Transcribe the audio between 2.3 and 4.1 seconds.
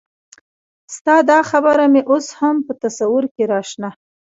هم په تصور کې راشنه